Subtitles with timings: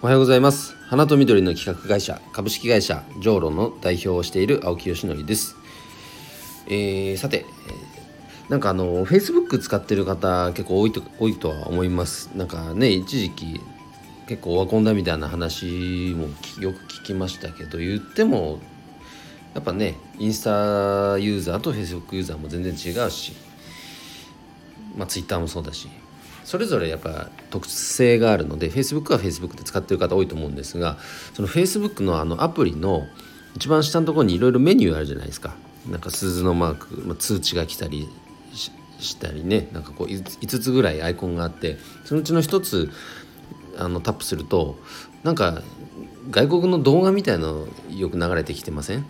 [0.00, 0.76] おはようございます。
[0.86, 5.56] 花と緑の企画会社株式会社ジョーロの代表をしている青木よしのりです、
[6.68, 7.44] えー、さて、え、
[8.48, 12.30] なんかあの Facebook 使ってる方結構多いと多いとは思います。
[12.36, 13.60] なんかね一時期
[14.28, 16.28] 結構オワコンだみたいな話も
[16.62, 18.60] よく聞きましたけど言っても
[19.54, 23.32] やっぱねインスタユーザーと Facebook ユーザーも全然違うし
[24.96, 25.88] まあ Twitter もそうだし
[26.48, 30.96] それぞれやっぱ特性があるので Facebook は Facebook で使ってる方多いと思うんですが
[31.34, 33.06] その Facebook のあのアプリの
[33.54, 35.54] 一番下のところにいろいろメニューあるじゃないですか。
[35.90, 38.08] なんか鈴のマーク、まあ、通知が来たり
[38.98, 39.68] したりね。
[39.72, 41.76] なんかこう5つぐらいアイコンがあって
[42.06, 42.90] そのうちの1つ
[43.76, 44.78] あのタップすると
[45.24, 45.62] なんか
[46.30, 49.04] 外国の動画みたいのよく流れてきてません？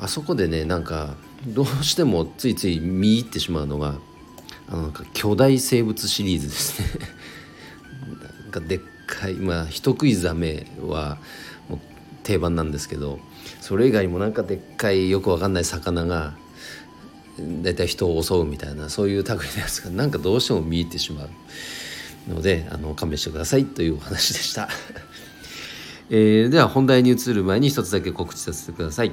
[0.00, 1.14] あそこでねなんか
[1.46, 3.96] どうしてもついつい見入ってしまうのが
[4.76, 7.06] なんか巨大生物シリーズですね
[8.44, 11.18] なんかでっかいまあ人食いザメは
[11.68, 11.78] もう
[12.22, 13.18] 定番なんですけど
[13.60, 16.34] それ以外もなんかでっかいよくわかんない魚が
[17.62, 21.30] 大体人を襲うみたいなそういう類のやつがなんかどうしても見入ってしまう。
[22.28, 24.68] のであの勘弁してくださいというお話でした、
[26.10, 29.12] えー、では本題に移る前に一つだけ告知させてください、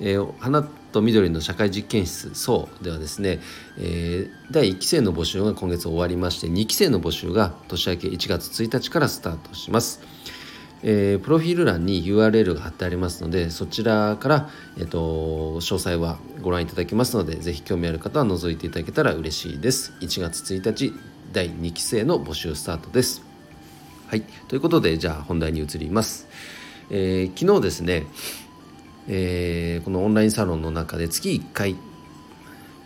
[0.00, 3.40] えー、花と緑の社会実験室そうではですね、
[3.78, 10.00] えー、第1期生の募集が今月終わりまして2期生の募集が年明け1月1日からスタートします
[10.84, 20.92] えー、プロフィール欄に URL が貼ってありますのでそちらから、えーと、詳細はご覧いただけますのでぜひ興味ある方は覗いていただけたら嬉しいです1月1日
[21.32, 23.22] 第2期生の募集スタートです。
[24.06, 26.28] はい、ということでじゃあ本題に移ります。
[26.90, 28.04] えー、昨日ですね、
[29.08, 31.76] えー、このオンラインサロンの中で月1回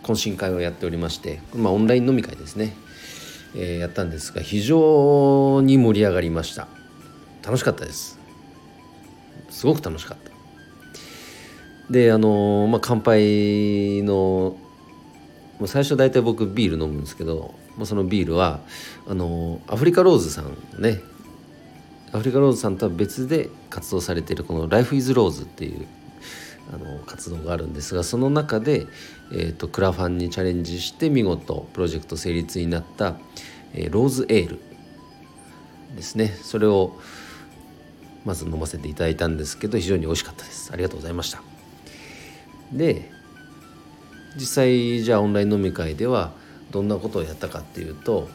[0.03, 2.75] 懇親会をやっておりまして、まあ、オンライン飲み会ですね、
[3.55, 6.67] えー、やったんですが非常に盛り上がりました。
[7.43, 8.19] 楽しかったです。
[9.49, 10.31] すごく楽しかった。
[11.91, 14.57] であのまあ乾杯の
[15.65, 18.59] 最初大体僕ビール飲むんですけどまあ、そのビールは
[19.07, 20.99] あのアフリカローズさんね。
[22.13, 25.85] アフリカローズさんとは別で活動されているこの「Life is Rose」っていう
[26.73, 28.87] あの活動があるんですがその中で、
[29.31, 33.15] えーと、クラファンにチャレンジして見事プロジェクト成立になった、
[33.73, 34.59] えー、ローズエール
[35.95, 36.27] ですね。
[36.27, 36.99] それを
[38.25, 40.71] まず飲ませていただいたんですけど非常に美味しかったです。
[40.73, 41.41] ありがとうございました。
[42.73, 43.09] で
[44.35, 46.33] 実際じゃあオンライン飲み会では
[46.71, 48.27] どんなことをやったかっていうと、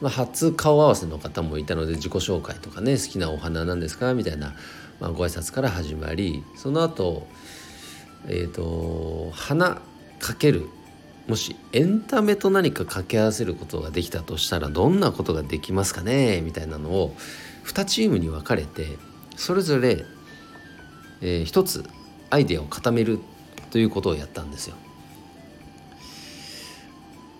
[0.00, 4.54] まあ、初顔合わせの方もいたので自己紹介とかね好きなお花なんですかみたいな、
[5.00, 7.26] まあ、ご挨拶から始まりその後
[8.28, 9.80] えっ、ー、と花
[10.18, 10.68] かける
[11.26, 17.16] もしエンタメと何か掛け合わせることができたとしたらどんなことができますかねみたいなのを
[17.64, 18.86] 2チームに分かれて
[19.36, 20.04] それぞれ、
[21.20, 21.84] えー、1つ
[22.30, 23.18] アイデアを固める
[23.70, 24.76] ということをやったんですよ。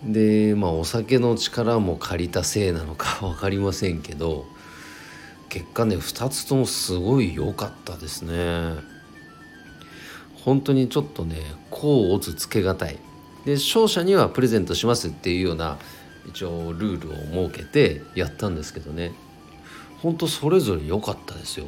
[0.03, 4.45] でまあお酒の力も借りたせいなのか分かりませんけど
[5.49, 8.73] 結果ね2つともすごい良かったですね。
[10.43, 11.37] 本当にちょっとね
[11.69, 12.97] 甲乙つけがたい。
[13.45, 15.77] で勝者にはプレゼントしますっていうような
[16.27, 19.13] 一応ルールを設けてやったんですけどね。
[20.01, 21.67] 本当それぞれ良かったですよ。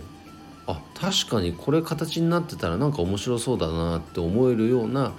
[0.68, 5.14] あ確かにこれ形になってたらなんか面白そうだなって思えるような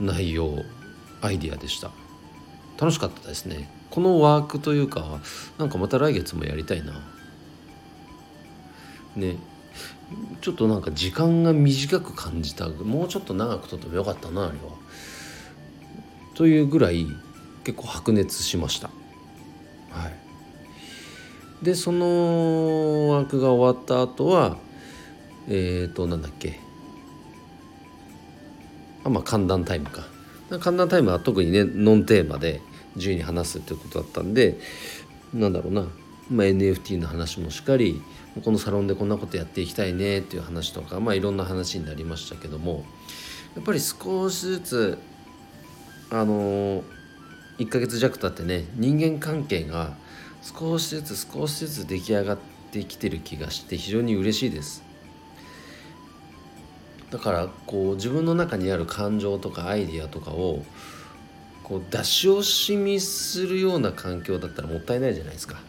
[0.00, 0.64] 内容
[1.20, 1.90] アイディアでした。
[2.80, 3.70] 楽しかったですね。
[3.90, 5.20] このワークというか
[5.58, 6.94] なんかまた来月もやりたいな。
[9.16, 9.36] ね
[10.40, 14.74] ちょっとなんか時間が短く感じたもうちょっと長くとってもよかったなあれは。
[16.34, 17.06] というぐらい
[17.64, 18.88] 結構白熱しました。
[19.90, 21.64] はい。
[21.64, 24.58] でそのワークが終わった後は
[25.48, 26.60] えっ、ー、となんだっけ。
[29.04, 30.04] あまあ寒暖タイムか。
[30.60, 32.60] 寒暖タイムは特にねノンテーマで
[32.96, 34.58] 自由に話すっていうことだったんで
[35.32, 35.86] なんだろうな、
[36.30, 38.02] まあ、NFT の話もしっかり
[38.42, 42.84] このサロンでこんなことやっていきたいねっていう話とか、まあ、いろんな話になりましたけども
[43.54, 44.98] やっぱり少しずつ
[46.10, 46.82] あの
[47.58, 49.94] 1ヶ月弱経ってね人間関係が
[50.42, 52.38] 少しずつ少しずつ出来上がっ
[52.72, 54.82] てきてる気がして非常に嬉しいです。
[57.10, 60.64] だからこう自分の中にある感情とかアイディアとかを
[61.62, 65.60] こう出し惜しみするような環境だったらもったいないじゃないですか。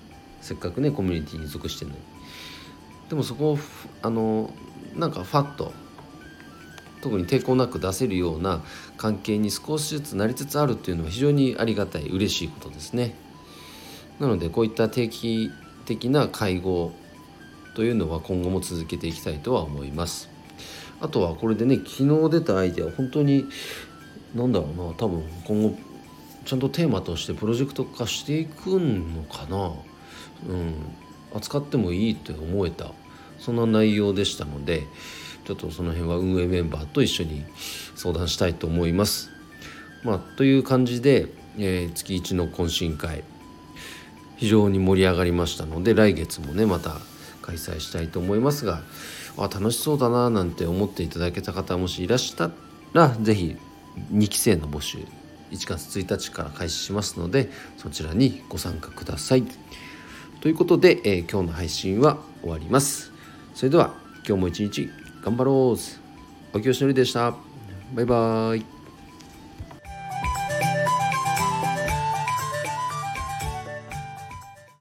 [0.46, 2.04] せっかくねコミュニティに属してるのに。
[3.10, 3.60] でもそこを
[4.04, 4.54] あの
[4.96, 5.74] なんかファッと
[7.02, 8.64] 特に抵抗なく出せるような
[8.96, 13.16] 関係に少しずつなりつつあるっていうのは非常にありがたい嬉しいことですね。
[14.20, 15.50] なのでこういった定期
[15.86, 16.94] 的な会合
[17.74, 20.30] というのは今後も続けていきたいとは思います。
[21.02, 23.46] あとはこれでね昨日出たアイデア本当に
[24.36, 25.76] 何だろうな多分今後
[26.46, 29.74] ちゃんとテーマとしてプロジェクト化していくのかな。
[30.48, 30.74] うん
[31.36, 32.92] 扱ってもいいって思えた
[33.40, 34.84] そんな内容でしたので
[35.44, 37.44] ちょっとその辺は運営メンバーと一緒に
[37.96, 39.30] 相談したいと思います。
[40.04, 41.28] まあ、という感じで、
[41.58, 43.24] えー、月1の懇親会
[44.38, 46.98] 非常に盛り上がりましたので来月もねまた
[47.42, 48.82] 開催したいと思いますが
[49.38, 52.52] あ楽しそうだななんて思っていただけた方もしいらした
[52.94, 53.58] ら是非
[54.12, 55.00] 2期生の募集
[55.52, 59.65] 1月1日から開始しますのでそちらにご参加ください。
[60.46, 63.12] ということで、えー、今日の配信は終わります。
[63.56, 64.92] それでは今日も一日
[65.24, 67.34] 頑張ろうおきよしのりでした。
[67.96, 68.75] バイバーイ。